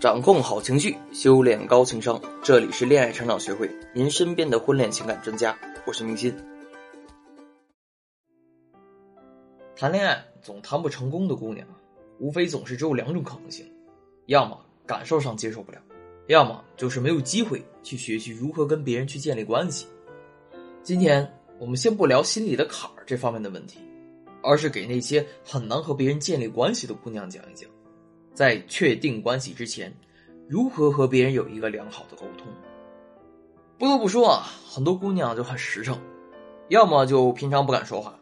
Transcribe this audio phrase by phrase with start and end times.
[0.00, 2.18] 掌控好情绪，修炼高情商。
[2.42, 5.54] 这里是恋爱成长学会，您身边的婚恋情感专家。
[5.86, 6.34] 我是明心。
[9.76, 11.68] 谈恋爱总谈不成功的姑娘，
[12.18, 13.70] 无非总是只有两种可能性：
[14.24, 15.78] 要么感受上接受不了，
[16.28, 19.86] 要么就是没有机会去学习如何跟别人去建立关系。
[20.82, 23.78] 今天我们先不聊心里的坎儿这方面的问题，
[24.42, 27.68] 而是给那些很难和别人建立关系的姑娘讲一讲。
[28.34, 29.92] 在确定关系之前，
[30.48, 32.46] 如何和别人有一个良好的沟通？
[33.78, 35.98] 不得不说啊，很多姑娘就很实诚，
[36.68, 38.14] 要么就平常不敢说话，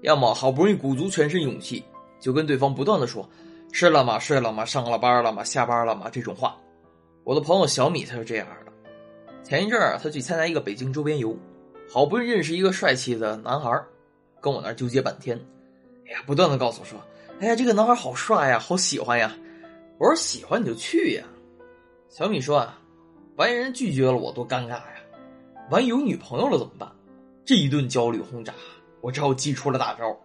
[0.00, 1.84] 要么好不容易鼓足全身勇气，
[2.18, 3.28] 就跟对方不断的说
[3.72, 4.18] “吃了吗？
[4.18, 4.64] 睡了吗？
[4.64, 5.44] 上了班了吗？
[5.44, 6.56] 下班了吗？”这种话。
[7.24, 8.72] 我的朋友小米他是这样的，
[9.44, 11.36] 前一阵儿他去参加一个北京周边游，
[11.90, 13.70] 好不容易认识一个帅气的男孩，
[14.40, 15.38] 跟我那儿纠结半天，
[16.06, 16.98] 哎呀，不断的告诉我说
[17.38, 19.36] ：“哎呀，这个男孩好帅呀，好喜欢呀。”
[20.02, 21.24] 我说喜欢你就去呀，
[22.08, 22.76] 小米说啊，
[23.36, 24.94] 万一人拒绝了我多尴尬呀，
[25.70, 26.90] 万一有女朋友了怎么办？
[27.44, 28.52] 这一顿焦虑轰炸，
[29.00, 30.18] 我只好祭出了大招。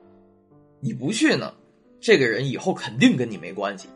[0.80, 1.54] 你不去呢，
[2.00, 3.88] 这个人以后肯定跟你没关系；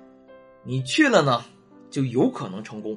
[0.64, 1.44] 你去了呢，
[1.90, 2.96] 就有可能成功。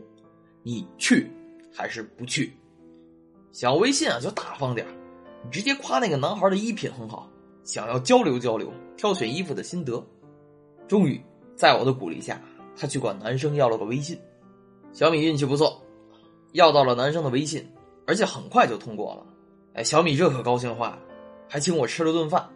[0.62, 1.26] 你去
[1.72, 2.52] 还是不去？
[3.50, 4.86] 小微信啊，就大方点
[5.42, 7.30] 你直接夸那个男孩的衣品很好，
[7.62, 10.06] 想要交流交流挑选衣服的心得。
[10.86, 11.18] 终于
[11.56, 12.38] 在我的鼓励下。
[12.76, 14.18] 他去管男生要了个微信，
[14.92, 15.82] 小米运气不错，
[16.52, 17.66] 要到了男生的微信，
[18.06, 19.26] 而且很快就通过了。
[19.74, 20.98] 哎，小米这可高兴坏了，
[21.48, 22.48] 还请我吃了顿饭。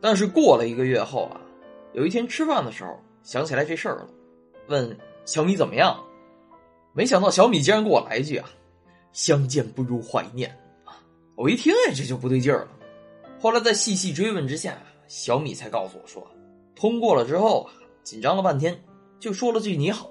[0.00, 1.40] 但是过了一个月后啊，
[1.92, 4.08] 有一天吃饭的时候想起来这事儿了，
[4.68, 5.98] 问小米怎么样？
[6.92, 8.48] 没想到小米竟然给我来一句啊
[9.12, 10.50] ：“相见不如怀念
[10.84, 10.98] 啊！”
[11.36, 12.68] 我一听哎，这就不对劲儿了。
[13.40, 16.26] 后来在细细追问之下，小米才告诉我说，
[16.74, 17.72] 通过了之后啊，
[18.02, 18.76] 紧张了半天。
[19.20, 20.10] 就说了句你好，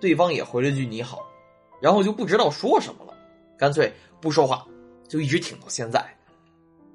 [0.00, 1.26] 对方也回了句你好，
[1.80, 3.14] 然后就不知道说什么了，
[3.56, 4.66] 干脆不说话，
[5.08, 6.04] 就一直挺到现在。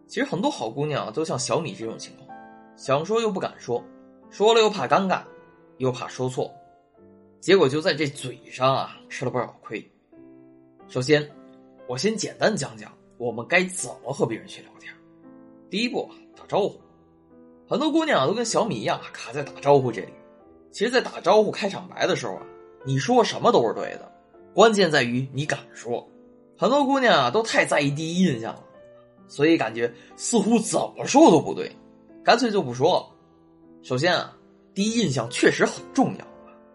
[0.08, 2.28] 其实很多好姑娘都像小米这种情况，
[2.76, 3.84] 想说又不敢说，
[4.30, 5.22] 说了又怕尴尬，
[5.78, 6.52] 又怕说错，
[7.40, 9.84] 结果就在这嘴上啊吃了不少亏。
[10.88, 11.28] 首先，
[11.88, 14.94] 我先简单讲讲我们该怎么和别人去聊天。
[15.70, 16.80] 第一步，打招呼。
[17.68, 20.14] 很多姑娘都跟小米一样卡在打招呼这里。
[20.74, 22.42] 其实，在打招呼开场白的时候啊，
[22.84, 24.12] 你说什么都是对的，
[24.56, 26.06] 关键在于你敢说。
[26.58, 28.64] 很多姑娘啊都太在意第一印象了，
[29.28, 31.72] 所以感觉似乎怎么说都不对，
[32.24, 33.06] 干脆就不说了。
[33.84, 34.36] 首先啊，
[34.74, 36.26] 第一印象确实很重要，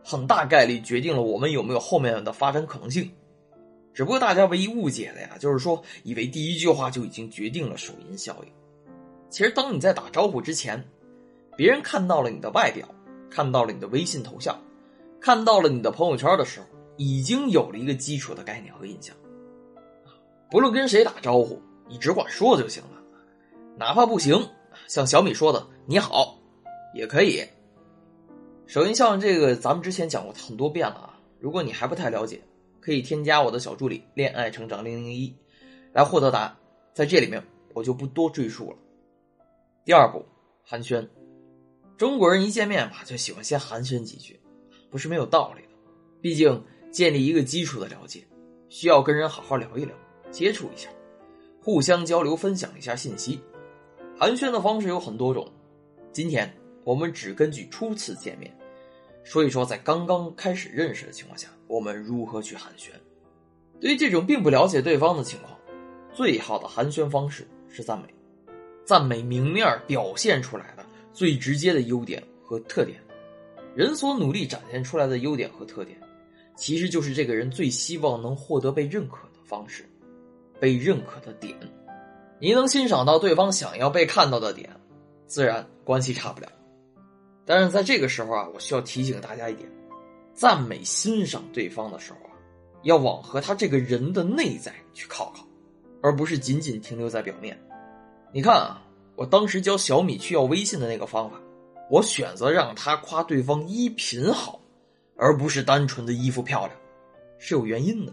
[0.04, 3.10] 很大概率决定了我们有没有后面的发展可能性。
[3.92, 8.52] 只不过大家唯一误解的呀，就是说以为第一句话就已经决定了首因效应。
[9.28, 10.84] 其实，当你在打招呼之前，
[11.56, 12.88] 别人看到了你的外表。
[13.30, 14.58] 看到了你的微信头像，
[15.20, 16.66] 看到了你的朋友圈的时候，
[16.96, 19.14] 已经有了一个基础的概念和印象。
[20.50, 23.02] 不论跟谁打招呼，你只管说就行了，
[23.76, 24.48] 哪怕不行，
[24.86, 26.38] 像小米说的“你好”，
[26.94, 27.42] 也可以。
[28.66, 32.40] 首先，像这个咱们之前讲过很多遍了啊，如果你还不太了解，
[32.80, 35.36] 可以添加我的小助理“恋爱成长零零一”
[35.92, 36.56] 来获得答案。
[36.94, 37.42] 在这里面，
[37.74, 38.76] 我就不多赘述了。
[39.84, 40.24] 第二步，
[40.62, 41.06] 寒暄。
[41.98, 44.38] 中国人一见面吧，就喜欢先寒暄几句，
[44.88, 45.68] 不是没有道理的。
[46.20, 48.24] 毕竟建立一个基础的了解，
[48.68, 49.92] 需要跟人好好聊一聊，
[50.30, 50.88] 接触一下，
[51.60, 53.40] 互相交流，分享一下信息。
[54.16, 55.50] 寒暄的方式有很多种，
[56.12, 56.48] 今天
[56.84, 58.56] 我们只根据初次见面，
[59.24, 62.90] 说一说在刚刚开始认识的情况下，我们如何去寒暄。
[63.80, 65.58] 对于这种并不了解对方的情况，
[66.14, 68.06] 最好的寒暄方式是赞美，
[68.84, 70.86] 赞美明面表现出来的。
[71.12, 73.00] 最直接的优点和特点，
[73.74, 75.98] 人所努力展现出来的优点和特点，
[76.56, 79.88] 其实就是这个人最希望能获得被认可的方式，
[80.60, 81.56] 被认可的点。
[82.40, 84.70] 你能欣赏到对方想要被看到的点，
[85.26, 86.48] 自然关系差不了。
[87.44, 89.68] 但是在这个时候啊，我需要提醒大家一点：
[90.34, 92.32] 赞美欣赏对方的时候啊，
[92.84, 95.44] 要往和他这个人的内在去靠靠，
[96.02, 97.58] 而不是仅仅停留在表面。
[98.32, 98.82] 你看啊。
[99.18, 101.40] 我当时教小米去要微信的那个方法，
[101.90, 104.60] 我选择让他夸对方衣品好，
[105.16, 106.80] 而不是单纯的衣服漂亮，
[107.36, 108.12] 是有原因的。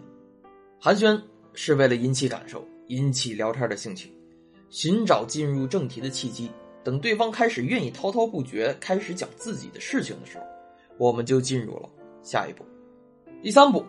[0.82, 1.22] 寒暄
[1.54, 4.12] 是为了引起感受，引起聊天的兴趣，
[4.72, 6.50] 寻找进入正题的契机。
[6.84, 10.44] 等对方开始愿意滔滔不绝，开始讲自己的事情的时候，
[10.98, 11.90] 我们就进入了
[12.24, 12.66] 下一步。
[13.44, 13.86] 第三步，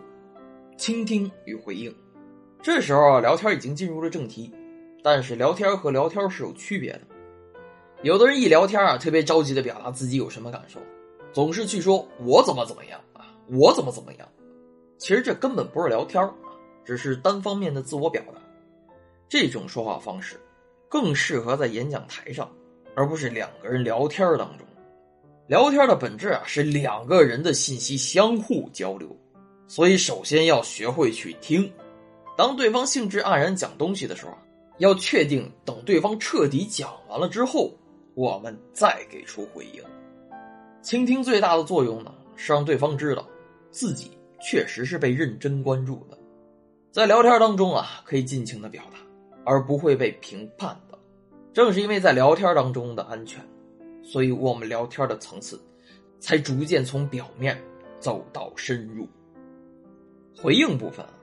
[0.77, 1.91] 倾听与回应。
[2.61, 4.53] 这时候啊聊天已经进入了正题。
[5.03, 7.01] 但是聊天和聊天是有区别的，
[8.03, 10.79] 有的人一聊天啊，特别着急的表达自己有什么感受，
[11.31, 14.27] 总是去说我怎么怎么样啊，我怎么怎么样，
[14.97, 16.29] 其实这根本不是聊天
[16.83, 18.41] 只是单方面的自我表达。
[19.29, 20.39] 这种说话方式
[20.89, 22.49] 更适合在演讲台上，
[22.95, 24.65] 而不是两个人聊天当中。
[25.47, 29.15] 聊天的本质啊，是两个人的信息相互交流，
[29.67, 31.71] 所以首先要学会去听。
[32.35, 34.33] 当对方兴致盎然讲东西的时候，
[34.77, 37.73] 要确定等对方彻底讲完了之后，
[38.13, 39.81] 我们再给出回应。
[40.81, 43.27] 倾听最大的作用呢，是让对方知道
[43.71, 46.17] 自己确实是被认真关注的。
[46.91, 48.97] 在聊天当中啊，可以尽情的表达，
[49.43, 50.97] 而不会被评判的。
[51.53, 53.43] 正是因为在聊天当中的安全，
[54.03, 55.59] 所以我们聊天的层次
[56.19, 57.59] 才逐渐从表面
[57.99, 59.07] 走到深入。
[60.35, 61.13] 回应部分啊，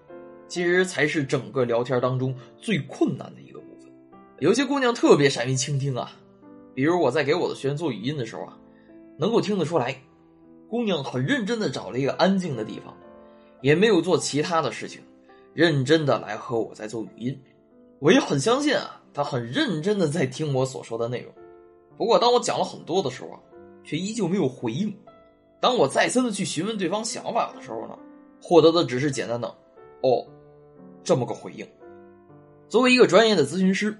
[0.54, 3.90] 其实才是整个聊天当中最困难的一个部分。
[4.38, 6.12] 有些姑娘特别善于倾听啊，
[6.76, 8.56] 比如我在给我的学员做语音的时候啊。
[9.18, 10.00] 能够听得出来，
[10.68, 12.96] 姑娘很认真的找了一个安静的地方，
[13.62, 15.00] 也没有做其他的事情，
[15.52, 17.42] 认真的来和我在做语音。
[17.98, 21.32] 我也很相信啊，她很认真的在听我所说的内容。
[21.96, 23.40] 不过，当我讲了很多的时候啊，
[23.82, 24.96] 却依旧没有回应。
[25.60, 27.98] 当我再三的去询问对方想法的时候呢，
[28.40, 29.46] 获得的只是简单的
[30.02, 30.24] “哦”
[31.04, 31.66] 这么个回应。
[32.68, 33.96] 作为一个专业的咨询师，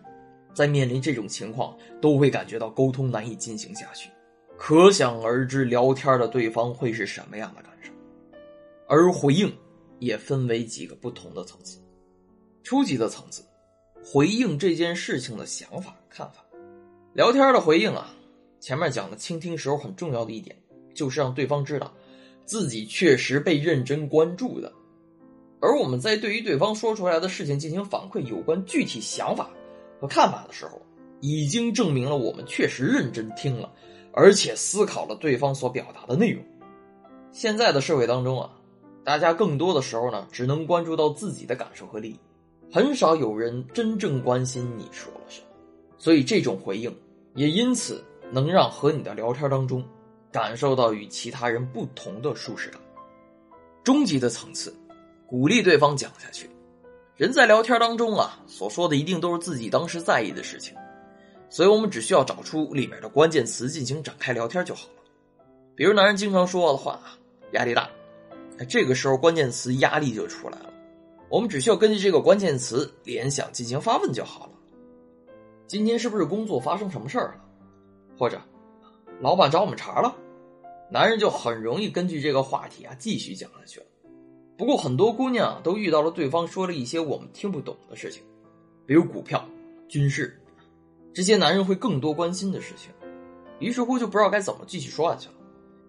[0.55, 4.11] 在面临这种情况，都会感觉到沟通难以进行下去。
[4.57, 7.93] 可想而知，聊天的对方会是什么样的感受，
[8.89, 9.53] 而回应
[9.99, 11.79] 也分为几个不同的层次。
[12.63, 13.45] 初级的层次，
[14.03, 16.45] 回应这件事情的想法、看法。
[17.13, 18.15] 聊天的回应啊，
[18.61, 20.57] 前面讲的倾听时候很重要的一点，
[20.95, 21.93] 就是让对方知道
[22.45, 24.73] 自己确实被认真关注的。
[25.65, 29.49] 而我们在对于对方说出来的事情进行反馈有关具体想法
[29.99, 30.83] 和看法的时候，
[31.21, 33.73] 已经证明了我们确实认真听了。
[34.17, 36.41] 而且思考了对方所表达的内容。
[37.33, 38.51] 现在的社会当中啊，
[39.03, 42.21] 大家更多的时候呢，只能关注到自己的感受和利益，
[42.71, 45.47] 很少有人真正关心你说了什么。
[45.99, 46.95] 所以这种回应
[47.35, 49.85] 也因此能让和你的聊天当中
[50.31, 52.81] 感受到与其他人不同的舒适感。
[53.83, 54.73] 终极的层次，
[55.35, 56.49] 鼓励对方讲下去。
[57.17, 60.77] 人在聊天当中啊，所说的一定都是自己当时在意的事情。
[61.51, 65.03] 所以我们只需要找出里面的关键词进行展开聊天就好了。
[65.75, 67.19] 比如男人经常说的话啊，
[67.51, 67.91] 压力大，
[68.69, 70.73] 这个时候关键词压力就出来了。
[71.29, 74.53] 我们只需要根据这个关键词联想进行发问就好了。
[75.67, 77.45] 今天是不是工作发生什么事儿了？
[78.17, 78.41] 或者，
[79.21, 80.15] 老板找我们茬了？
[80.93, 83.87] 男人就很容易根据这个话题啊继续讲下去了。
[84.57, 88.23] 不过很多姑娘都遇到了对方说了一些我们听不懂的事情，
[88.87, 89.45] 比如股票、
[89.89, 90.41] 军事。
[91.13, 92.91] 这些男人会更多关心的事情，
[93.61, 95.35] 于是乎就不知道该怎么继续说下去了，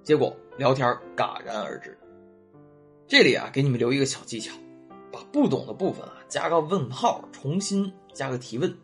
[0.03, 1.97] 结果聊天戛然而止。
[3.07, 4.56] 这里啊，给你们留一个小技巧，
[5.11, 8.75] 把不懂的部分啊加个问号，重新加个提问，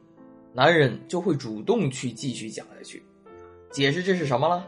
[0.54, 3.04] 男人就会主动去继续讲下去。
[3.72, 4.66] 解释这是什么了？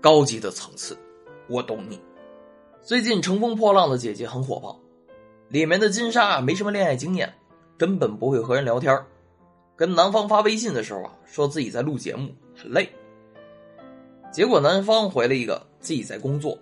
[0.00, 0.96] 高级的层次，
[1.48, 2.00] 我懂你。
[2.84, 4.76] 最近《乘风破浪的姐姐》很火爆，
[5.48, 7.32] 里面的金莎没什么恋爱经验，
[7.78, 9.00] 根本不会和人聊天
[9.76, 12.90] 跟男方发微信的时候啊，说自己在录节目，很累。
[14.32, 16.58] 结果男方回了一个自己在工作。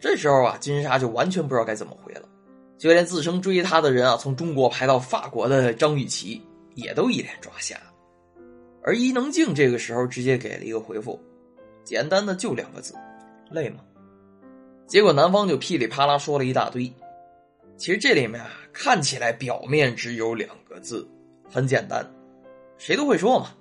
[0.00, 2.28] 这时候啊，金莎就完全不知道该怎么回了。
[2.76, 6.42] 就连自称追她的人啊，从中国排到法国的张雨绮
[6.74, 7.76] 也都一脸抓瞎。
[8.82, 11.16] 而伊能静这个时候直接给了一个回复，
[11.84, 12.92] 简单的就两个字：
[13.52, 13.84] 累吗？
[14.88, 16.90] 结果男方就噼里啪啦说了一大堆。
[17.76, 21.06] 其实这里面啊，看起来表面只有两个字，
[21.48, 22.04] 很简单。
[22.78, 23.54] 谁都会说嘛，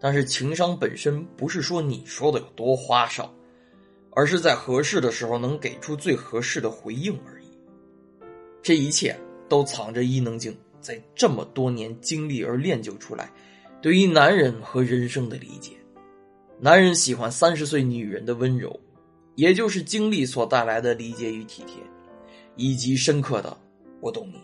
[0.00, 3.30] 但是情商本身不是说你说的有多花哨，
[4.12, 7.46] 而是在合适的时候能给出最合适的回应而已。
[8.62, 9.14] 这一切
[9.46, 13.30] 都藏着伊能静在这么多年经历而练就出来，
[13.82, 15.72] 对于男人和人生的理解。
[16.58, 18.80] 男人喜欢三十岁女人的温柔，
[19.38, 21.80] 也就是经历所带来的理解与体贴，
[22.56, 23.56] 以及深刻的
[24.02, 24.40] “我懂你”。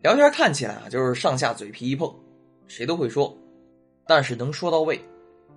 [0.00, 2.08] 聊天看起来啊，就是上下嘴皮一碰。
[2.68, 3.36] 谁都会说，
[4.06, 5.04] 但是能说到位，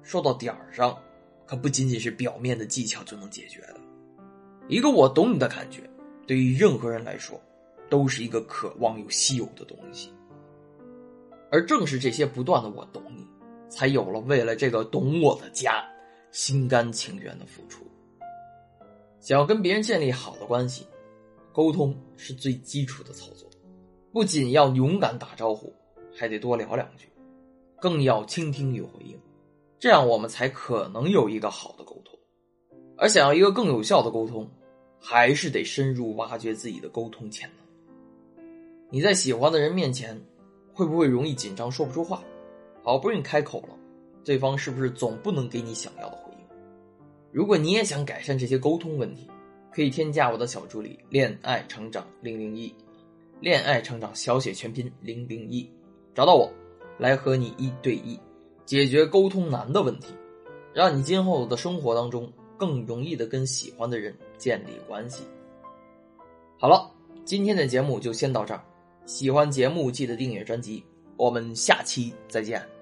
[0.01, 0.97] 说到点儿上，
[1.45, 3.75] 可不仅仅是表面的技巧就能解决的。
[4.67, 5.87] 一个我懂你的感觉，
[6.25, 7.39] 对于任何人来说，
[7.87, 10.11] 都是一个渴望又稀有的东西。
[11.51, 13.27] 而正是这些不断的我懂你，
[13.69, 15.85] 才有了为了这个懂我的家，
[16.31, 17.85] 心甘情愿的付出。
[19.23, 20.85] 想要跟别人建立好的关系，
[21.53, 23.49] 沟通是最基础的操作，
[24.11, 25.73] 不仅要勇敢打招呼。
[26.13, 27.07] 还得多聊两句，
[27.79, 29.17] 更要倾听与回应，
[29.79, 32.19] 这样我们才可能有一个好的沟通。
[32.97, 34.47] 而想要一个更有效的沟通，
[34.99, 38.45] 还是得深入挖掘自己的沟通潜能。
[38.91, 40.21] 你在喜欢的人面前，
[40.73, 42.21] 会不会容易紧张说不出话？
[42.83, 43.69] 好不容易开口了，
[44.23, 46.32] 对方是不是总不能给你想要的回应？
[47.33, 49.27] 如果你也想改善这些沟通问题，
[49.73, 52.73] 可以添加我的小助理“恋爱成长零零一”，
[53.41, 55.69] 恋爱成长小写全拼零零一，
[56.13, 56.49] 找到我，
[56.97, 58.17] 来和你一对一
[58.65, 60.13] 解决沟通难的问题，
[60.73, 62.31] 让你今后的生活当中。
[62.55, 65.25] 更容易的跟喜欢的人建立关系。
[66.57, 66.89] 好了，
[67.25, 68.63] 今天的节目就先到这儿。
[69.05, 70.81] 喜欢节目记得订阅专辑，
[71.17, 72.72] 我们下期再见。